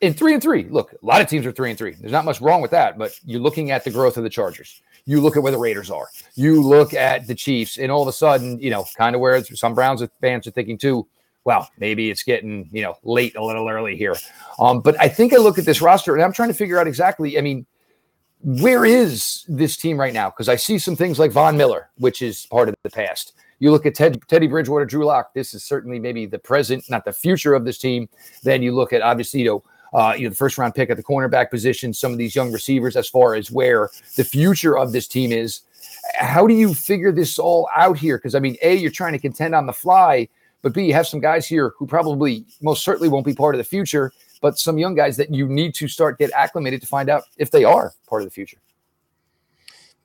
[0.00, 0.64] in three and three.
[0.64, 1.92] Look, a lot of teams are three and three.
[1.92, 4.82] There's not much wrong with that, but you're looking at the growth of the Chargers.
[5.04, 6.08] You look at where the Raiders are.
[6.34, 9.42] You look at the Chiefs, and all of a sudden, you know, kind of where
[9.44, 11.06] some Browns fans are thinking too.
[11.44, 14.16] Well, maybe it's getting you know late a little early here.
[14.58, 16.86] Um, but I think I look at this roster and I'm trying to figure out
[16.86, 17.38] exactly.
[17.38, 17.66] I mean,
[18.42, 20.30] where is this team right now?
[20.30, 23.32] Because I see some things like Von Miller, which is part of the past.
[23.60, 25.34] You look at Ted, Teddy Bridgewater, Drew Lock.
[25.34, 28.08] This is certainly maybe the present, not the future of this team.
[28.42, 30.96] Then you look at obviously, you know, uh, you know, the first round pick at
[30.96, 34.92] the cornerback position, some of these young receivers, as far as where the future of
[34.92, 35.62] this team is.
[36.14, 38.16] How do you figure this all out here?
[38.16, 40.28] Because I mean, A, you're trying to contend on the fly,
[40.62, 43.58] but B, you have some guys here who probably most certainly won't be part of
[43.58, 47.10] the future, but some young guys that you need to start get acclimated to find
[47.10, 48.58] out if they are part of the future.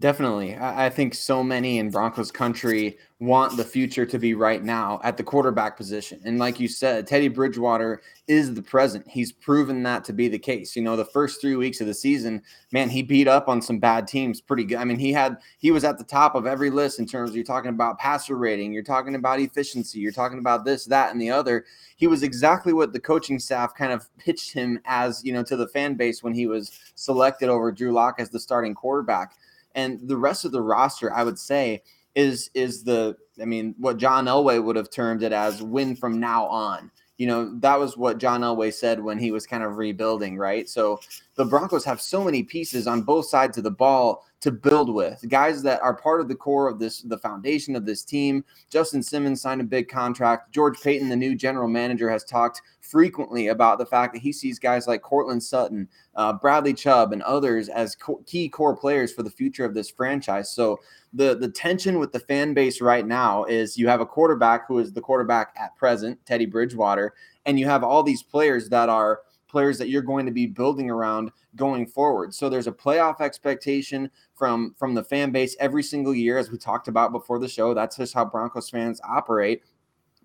[0.05, 0.55] Definitely.
[0.55, 5.17] I think so many in Broncos country want the future to be right now at
[5.17, 6.21] the quarterback position.
[6.23, 9.07] And like you said, Teddy Bridgewater is the present.
[9.07, 10.75] He's proven that to be the case.
[10.75, 13.79] You know, the first three weeks of the season, man, he beat up on some
[13.79, 14.77] bad teams pretty good.
[14.77, 17.35] I mean, he had he was at the top of every list in terms of
[17.35, 21.19] you're talking about passer rating, you're talking about efficiency, you're talking about this, that, and
[21.19, 21.65] the other.
[21.95, 25.55] He was exactly what the coaching staff kind of pitched him as, you know, to
[25.55, 29.33] the fan base when he was selected over Drew Lock as the starting quarterback
[29.75, 31.83] and the rest of the roster, I would say,
[32.15, 36.19] is is the I mean, what John Elway would have termed it as win from
[36.19, 36.91] now on.
[37.17, 40.67] You know, that was what John Elway said when he was kind of rebuilding, right?
[40.67, 40.99] So
[41.35, 45.25] the Broncos have so many pieces on both sides of the ball to build with,
[45.27, 48.45] guys that are part of the core of this, the foundation of this team.
[48.69, 50.51] Justin Simmons signed a big contract.
[50.51, 54.59] George Paton, the new general manager, has talked frequently about the fact that he sees
[54.59, 59.23] guys like Courtland Sutton, uh, Bradley Chubb, and others as co- key core players for
[59.23, 60.51] the future of this franchise.
[60.51, 60.79] So
[61.15, 64.79] the the tension with the fan base right now is you have a quarterback who
[64.79, 67.13] is the quarterback at present, Teddy Bridgewater,
[67.45, 70.89] and you have all these players that are players that you're going to be building
[70.89, 72.33] around going forward.
[72.33, 76.57] So there's a playoff expectation from from the fan base every single year as we
[76.57, 77.73] talked about before the show.
[77.73, 79.63] That's just how Broncos fans operate.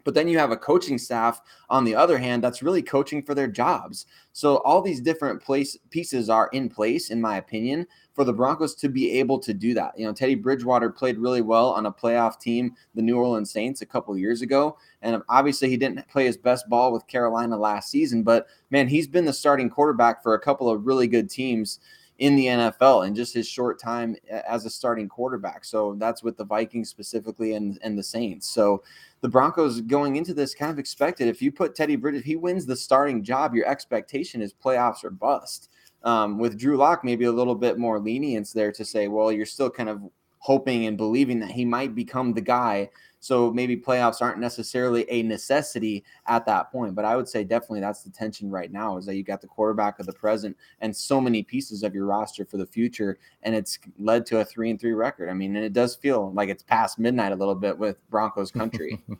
[0.04, 3.34] But then you have a coaching staff on the other hand that's really coaching for
[3.34, 4.06] their jobs.
[4.32, 8.74] So all these different place pieces are in place, in my opinion, for the Broncos
[8.76, 9.98] to be able to do that.
[9.98, 13.82] You know, Teddy Bridgewater played really well on a playoff team, the New Orleans Saints,
[13.82, 17.90] a couple years ago, and obviously he didn't play his best ball with Carolina last
[17.90, 18.22] season.
[18.22, 21.78] But man, he's been the starting quarterback for a couple of really good teams
[22.20, 24.14] in the NFL in just his short time
[24.46, 25.64] as a starting quarterback.
[25.64, 28.48] So that's with the Vikings specifically and, and the Saints.
[28.48, 28.82] So
[29.22, 32.36] the Broncos going into this kind of expected if you put Teddy Bridges, if he
[32.36, 35.70] wins the starting job, your expectation is playoffs or bust.
[36.02, 39.46] Um, with Drew Lock, maybe a little bit more lenience there to say, well, you're
[39.46, 40.02] still kind of
[40.38, 42.88] hoping and believing that he might become the guy
[43.20, 46.94] so maybe playoffs aren't necessarily a necessity at that point.
[46.94, 49.46] But I would say definitely that's the tension right now is that you got the
[49.46, 53.18] quarterback of the present and so many pieces of your roster for the future.
[53.42, 55.28] And it's led to a three and three record.
[55.28, 58.50] I mean, and it does feel like it's past midnight a little bit with Broncos
[58.50, 59.00] country.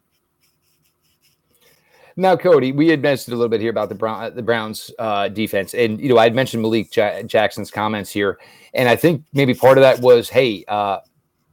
[2.17, 5.29] Now, Cody, we had mentioned a little bit here about the Brown, the Browns uh,
[5.29, 8.39] defense, and you know, I had mentioned Malik ja- Jackson's comments here,
[8.75, 10.99] and I think maybe part of that was, hey, uh,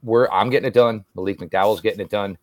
[0.02, 1.04] we're I'm getting it done.
[1.14, 2.38] Malik McDowell's getting it done.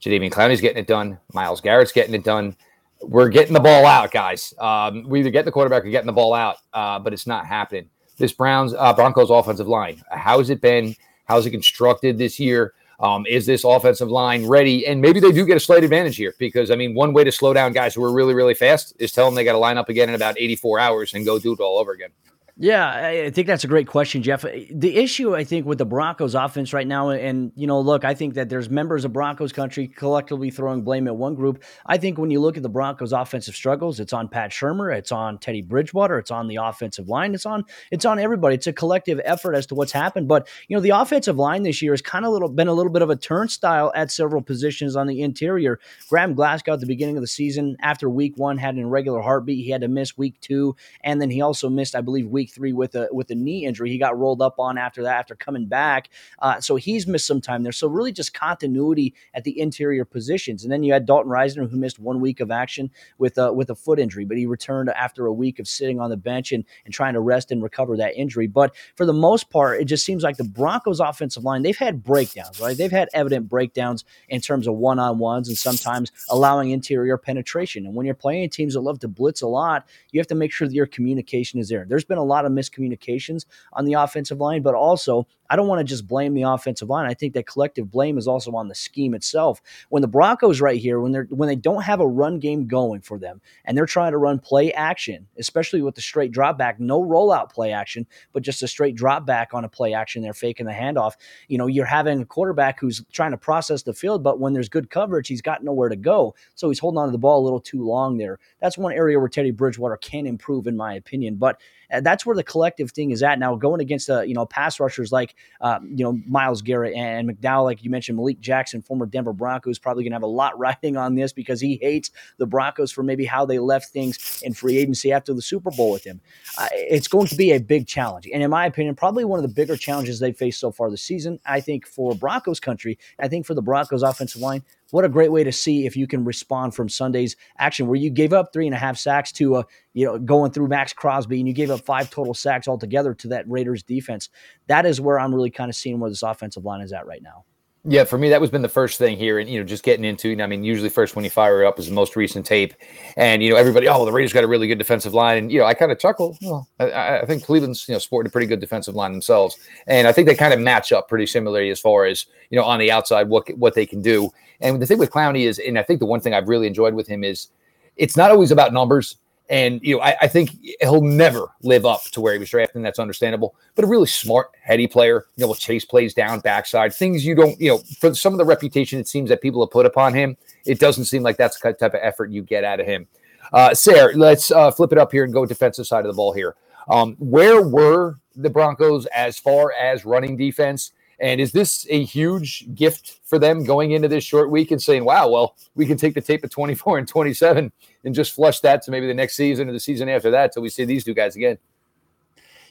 [0.00, 1.18] Jadeveon Clowney's getting it done.
[1.32, 2.56] Myles Garrett's getting it done.
[3.00, 4.54] We're getting the ball out, guys.
[4.58, 7.46] Um, we either get the quarterback or getting the ball out, uh, but it's not
[7.46, 7.90] happening.
[8.16, 10.96] This Browns uh, Broncos offensive line, how's it been?
[11.24, 12.74] How's it constructed this year?
[13.00, 14.86] Um, is this offensive line ready?
[14.86, 17.30] And maybe they do get a slight advantage here because I mean, one way to
[17.30, 19.78] slow down guys who are really, really fast is tell them they got to line
[19.78, 22.10] up again in about 84 hours and go do it all over again.
[22.60, 24.44] Yeah, I think that's a great question, Jeff.
[24.44, 28.04] Uh, the issue I think with the Broncos offense right now, and you know, look,
[28.04, 31.62] I think that there's members of Broncos country collectively throwing blame at one group.
[31.86, 35.12] I think when you look at the Broncos offensive struggles, it's on Pat Shurmur, it's
[35.12, 38.56] on Teddy Bridgewater, it's on the offensive line, it's on it's on everybody.
[38.56, 40.26] It's a collective effort as to what's happened.
[40.26, 42.92] But you know, the offensive line this year has kind of little been a little
[42.92, 45.78] bit of a turnstile at several positions on the interior.
[46.08, 49.64] Graham Glasgow at the beginning of the season, after week one, had an irregular heartbeat.
[49.64, 52.54] He had to miss week two, and then he also missed, I believe, week week
[52.54, 53.90] three with a with a knee injury.
[53.90, 57.40] He got rolled up on after that after coming back, uh, so he's missed some
[57.40, 57.72] time there.
[57.72, 60.62] So really, just continuity at the interior positions.
[60.62, 63.70] And then you had Dalton Risner who missed one week of action with a with
[63.70, 66.64] a foot injury, but he returned after a week of sitting on the bench and
[66.84, 68.46] and trying to rest and recover that injury.
[68.46, 72.02] But for the most part, it just seems like the Broncos' offensive line they've had
[72.02, 72.76] breakdowns, right?
[72.76, 77.86] They've had evident breakdowns in terms of one on ones and sometimes allowing interior penetration.
[77.86, 80.52] And when you're playing teams that love to blitz a lot, you have to make
[80.52, 81.84] sure that your communication is there.
[81.88, 85.80] There's been a lot of miscommunications on the offensive line, but also I don't want
[85.80, 87.08] to just blame the offensive line.
[87.08, 89.60] I think that collective blame is also on the scheme itself.
[89.88, 93.00] When the Broncos right here, when they're when they don't have a run game going
[93.00, 96.78] for them and they're trying to run play action, especially with the straight drop back,
[96.78, 100.34] no rollout play action, but just a straight drop back on a play action, they're
[100.34, 101.14] faking the handoff.
[101.48, 104.68] You know, you're having a quarterback who's trying to process the field, but when there's
[104.68, 106.34] good coverage, he's got nowhere to go.
[106.54, 108.38] So he's holding on to the ball a little too long there.
[108.60, 111.36] That's one area where Teddy Bridgewater can improve, in my opinion.
[111.36, 111.60] But
[111.92, 113.54] uh, that's where the collective thing is at now.
[113.56, 117.64] Going against uh, you know pass rushers like uh, you know Myles Garrett and McDowell,
[117.64, 120.96] like you mentioned, Malik Jackson, former Denver Broncos, probably going to have a lot riding
[120.96, 124.78] on this because he hates the Broncos for maybe how they left things in free
[124.78, 126.20] agency after the Super Bowl with him.
[126.56, 129.42] Uh, it's going to be a big challenge, and in my opinion, probably one of
[129.42, 131.38] the bigger challenges they've faced so far this season.
[131.46, 135.30] I think for Broncos country, I think for the Broncos offensive line, what a great
[135.30, 138.66] way to see if you can respond from Sunday's action where you gave up three
[138.66, 141.54] and a half sacks to a, uh, you know, going through Maxx Crosby and you
[141.54, 144.28] gave up five total sacks altogether to that Raiders defense.
[144.66, 147.22] That is where I'm really kind of seeing where this offensive line is at right
[147.22, 147.44] now.
[147.84, 150.04] Yeah, for me, that was been the first thing here, and you know, just getting
[150.04, 150.36] into.
[150.42, 152.74] I mean, usually first when you fire it up is the most recent tape,
[153.16, 155.60] and you know, everybody, oh, the Raiders got a really good defensive line, and you
[155.60, 156.36] know, I kind of chuckle.
[156.42, 160.08] Well, I, I, think Cleveland's you know sporting a pretty good defensive line themselves, and
[160.08, 162.80] I think they kind of match up pretty similarly as far as you know on
[162.80, 164.30] the outside what what they can do.
[164.60, 166.94] And the thing with Clowney is, and I think the one thing I've really enjoyed
[166.94, 167.48] with him is,
[167.96, 169.18] it's not always about numbers.
[169.50, 172.76] And you know, I, I, think he'll never live up to where he was drafted,
[172.76, 173.54] and that's understandable.
[173.74, 177.34] But a really smart, heady player, you know, will chase plays down, backside, things you
[177.34, 180.12] don't, you know, for some of the reputation it seems that people have put upon
[180.12, 183.06] him, it doesn't seem like that's the type of effort you get out of him.
[183.52, 186.32] Uh, Sayre, let's uh, flip it up here and go defensive side of the ball
[186.32, 186.54] here.
[186.88, 190.92] Um, where were the Broncos as far as running defense?
[191.20, 195.04] And is this a huge gift for them going into this short week and saying,
[195.04, 197.72] wow, well, we can take the tape of 24 and 27
[198.04, 200.62] and just flush that to maybe the next season or the season after that till
[200.62, 201.58] we see these two guys again?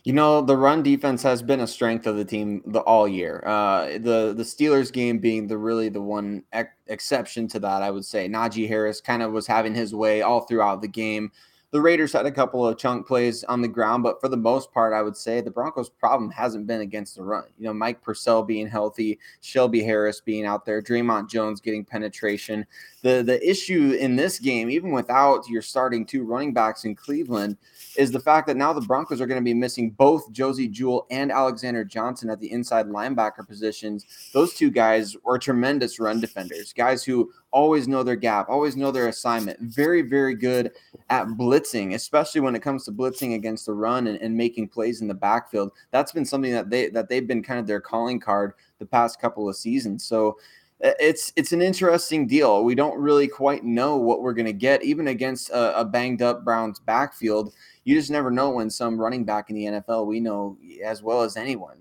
[0.04, 3.44] You know, the run defense has been a strength of the team the, all year.
[3.46, 7.92] Uh, the the Steelers game being the really the one ex- exception to that, I
[7.92, 8.30] would say.
[8.30, 11.30] Najee Harris kind of was having his way all throughout the game.
[11.72, 14.72] The Raiders had a couple of chunk plays on the ground, but for the most
[14.72, 17.44] part, I would say the Broncos' problem hasn't been against the run.
[17.58, 22.66] You know, Mike Purcell being healthy, Shelby Harris being out there, Dre'Mont Jones getting penetration.
[23.02, 27.58] The the issue in this game, even without your starting two running backs in Cleveland,
[27.98, 31.06] is the fact that now the Broncos are going to be missing both Josey Jewell
[31.12, 34.06] and Alexander Johnson at the inside linebacker positions.
[34.34, 38.92] Those two guys are tremendous run defenders, guys who always know their gap, always know
[38.92, 39.60] their assignment.
[39.62, 40.72] Very, very good
[41.10, 41.28] at
[41.58, 45.08] blitzing, especially when it comes to blitzing against the run and, and making plays in
[45.08, 45.72] the backfield.
[45.92, 49.20] That's been something that they that they've been kind of their calling card the past
[49.20, 50.04] couple of seasons.
[50.06, 50.38] So
[50.84, 52.64] uh, it's it's an interesting deal.
[52.64, 56.22] We don't really quite know what we're going to get, even against a, a, banged
[56.22, 57.54] up Browns backfield.
[57.84, 60.06] You just never know when some running back in the NFL.
[60.06, 61.78] We know as well as anyone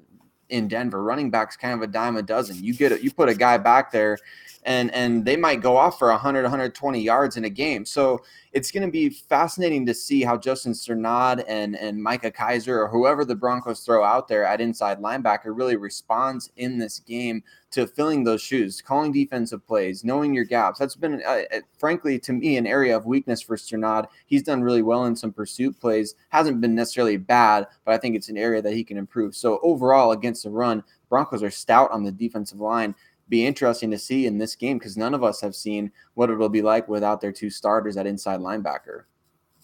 [0.49, 2.63] in Denver, running backs kind of a dime a dozen.
[2.63, 4.19] You get it, you put a guy back there
[4.67, 7.85] and and they might go off for 100 120 yards in a game.
[7.85, 12.83] So it's going to be fascinating to see how justin Strnad and and micah kiser
[12.83, 17.43] or whoever the broncos throw out there at inside linebacker really responds in this game
[17.71, 20.79] to filling those shoes calling defensive plays knowing your gaps.
[20.79, 24.09] That's been uh, uh frankly to me an area of weakness for Strnad.
[24.27, 26.17] he's done really well in some pursuit plays.
[26.31, 29.37] Hasn't been necessarily bad but i think it's an area that he can improve.
[29.37, 32.95] So overall against the run broncos are stout on the defensive line
[33.29, 36.49] be interesting to see in this game because none of us have seen what it'll
[36.49, 39.05] be like without their two starters at inside linebacker.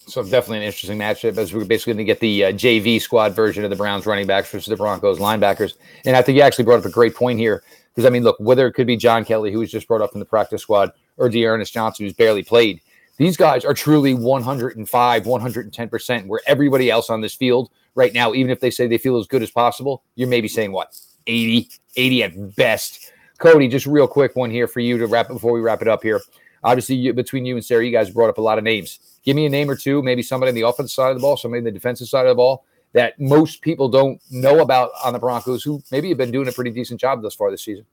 [0.05, 3.33] So definitely an interesting matchup as we're basically going to get the uh, JV squad
[3.33, 5.75] version of the Browns running backs versus the Broncos linebackers.
[6.05, 8.35] And I think you actually brought up a great point here because I mean, look,
[8.39, 10.91] whether it could be John Kelly, who was just brought up in the practice squad,
[11.17, 12.81] or D'Ernest Johnson, who's barely played,
[13.17, 18.51] these guys are truly 105, 110%, where everybody else on this field right now, even
[18.51, 20.97] if they say they feel as good as possible, you're maybe saying what,
[21.27, 23.11] 80, 80 at best.
[23.43, 25.89] Cody, just real quick one here for you to wrap it before we wrap it
[25.89, 26.21] up here.
[26.63, 28.99] Obviously, you, between you and Sayre, you guys brought up a lot of names.
[29.21, 31.35] Give me a name or two, maybe somebody on the offensive side of the ball,
[31.35, 35.11] somebody on the defensive side of the ball that most people don't know about on
[35.11, 37.85] the Broncos who maybe have been doing a pretty decent job thus far this season.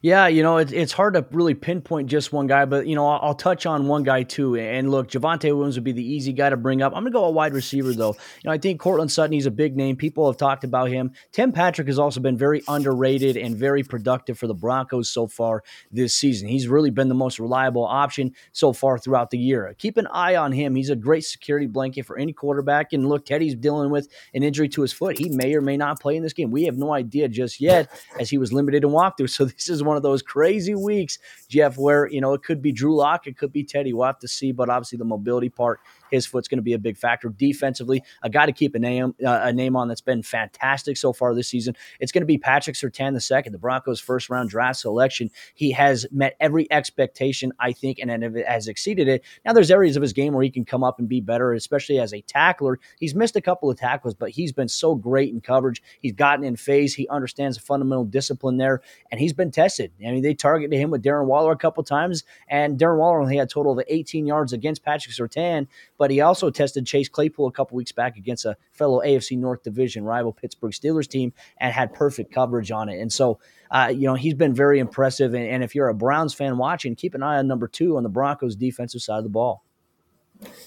[0.00, 3.06] Yeah, you know, it's it's hard to really pinpoint just one guy, but, you know,
[3.06, 4.56] I'll, I'll touch on one guy too.
[4.56, 6.92] And look, Javonte Williams would be the easy guy to bring up.
[6.94, 8.12] I'm going to go a wide receiver, though.
[8.12, 9.96] You know, I think Courtland Sutton, he's a big name.
[9.96, 11.12] People have talked about him.
[11.32, 15.62] Tim Patrick has also been very underrated and very productive for the Broncos so far
[15.90, 16.48] this season.
[16.48, 19.74] He's really been the most reliable option so far throughout the year.
[19.78, 20.74] Keep an eye on him.
[20.74, 22.92] He's a great security blanket for any quarterback.
[22.92, 25.18] And look, Teddy's dealing with an injury to his foot.
[25.18, 26.50] He may or may not play in this game.
[26.50, 29.28] We have no idea just yet as he was limited in walkthrough.
[29.38, 31.18] So this is one of those crazy weeks,
[31.48, 33.92] Jeff, where, you know, it could be Drew Lock, it could be Teddy.
[33.92, 34.52] We'll have to see.
[34.52, 38.02] But obviously, the mobility part his foot's going to be a big factor defensively.
[38.22, 41.34] A guy to keep a name uh, a name on that's been fantastic so far
[41.34, 41.74] this season.
[42.00, 45.30] It's going to be Patrick Surtain the second, the Broncos' first round draft selection.
[45.54, 48.10] He has met every expectation, I think, and
[48.46, 49.24] has exceeded it.
[49.44, 51.98] Now there's areas of his game where he can come up and be better, especially
[51.98, 52.78] as a tackler.
[52.98, 55.82] He's missed a couple of tackles, but he's been so great in coverage.
[56.00, 56.94] He's gotten in phase.
[56.94, 59.92] He understands the fundamental discipline there, and he's been tested.
[60.00, 63.36] I mean, they targeted him with Darren Waller a couple times, and Darren Waller only
[63.36, 65.66] had a total of 18 yards against Patrick Surtain,
[65.98, 69.62] but he also tested Chase Claypool a couple weeks back against a fellow AFC North
[69.62, 73.00] Division rival Pittsburgh Steelers team and had perfect coverage on it.
[73.00, 75.34] And so, uh, you know, he's been very impressive.
[75.34, 78.04] And, and if you're a Browns fan watching, keep an eye on number two on
[78.04, 79.64] the Broncos defensive side of the ball.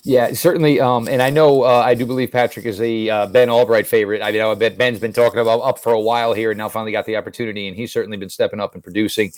[0.03, 0.81] Yeah, certainly.
[0.81, 4.21] Um, and I know uh, I do believe Patrick is a uh, Ben Albright favorite.
[4.21, 6.67] I mean, I bet Ben's been talking about up for a while here, and now
[6.67, 9.31] finally got the opportunity, and he's certainly been stepping up and producing.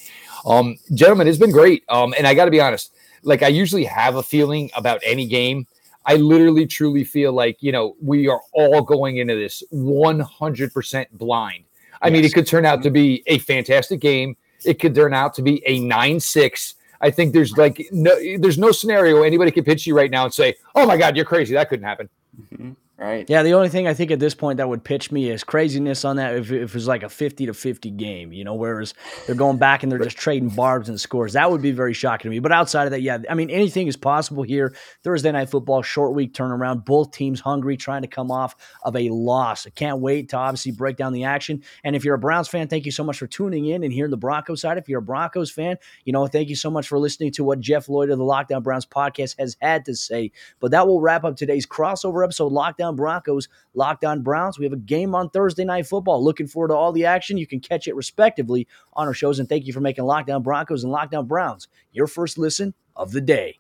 [0.46, 1.84] Um, gentlemen, it's been great.
[1.90, 5.28] Um, and I got to be honest, like I usually have a feeling about any
[5.28, 5.68] game
[6.06, 11.64] I literally truly feel like, you know, we are all going into this 100% blind.
[12.02, 12.14] I yes.
[12.14, 14.36] mean, it could turn out to be a fantastic game.
[14.66, 16.76] It could turn out to be a 9 6.
[17.02, 20.34] I think there's like no, there's no scenario anybody could pitch you right now and
[20.34, 21.54] say, "Oh my God, you're crazy.
[21.54, 22.10] That couldn't happen."
[22.54, 22.72] Mm-hmm.
[23.04, 23.30] Right.
[23.30, 26.06] Yeah, the only thing I think at this point that would pitch me is craziness
[26.06, 28.94] on that if, if it was like a 50 to 50 game, you know, whereas
[29.26, 31.34] they're going back and they're just trading barbs and scores.
[31.34, 32.40] That would be very shocking to me.
[32.40, 34.74] But outside of that, yeah, I mean, anything is possible here.
[35.04, 39.10] Thursday night football, short week turnaround, both teams hungry, trying to come off of a
[39.10, 39.68] loss.
[39.68, 41.62] I can't wait to obviously break down the action.
[41.84, 44.12] And if you're a Browns fan, thank you so much for tuning in and hearing
[44.12, 44.78] the Broncos side.
[44.78, 45.76] If you're a Broncos fan,
[46.06, 48.54] you know, thank you so much for listening to what Jeff Lloyd of the Locked
[48.54, 50.32] On Browns podcast has had to say.
[50.62, 54.60] But that will wrap up today's crossover episode, Locked On On Broncos, Locked On Browns.
[54.60, 56.24] We have a game on Thursday Night Football.
[56.24, 57.38] Looking forward to all the action.
[57.38, 59.40] You can catch it respectively on our shows.
[59.40, 62.74] And thank you for making Locked On Broncos and Locked On Browns your first listen
[62.96, 63.58] of the day.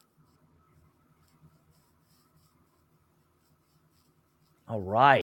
[4.67, 5.21] All right.